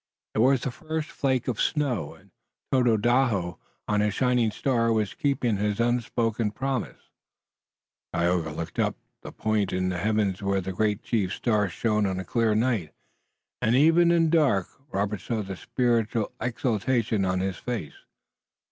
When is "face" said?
17.57-18.03